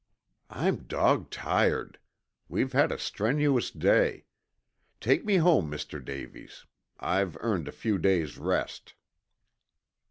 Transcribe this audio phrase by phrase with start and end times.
[0.49, 1.99] "I'm dog tired.
[2.49, 4.25] We've had a strenuous day.
[4.99, 6.03] Take me home, Mr.
[6.03, 6.65] Davies.
[6.99, 8.95] I've earned a few days' rest."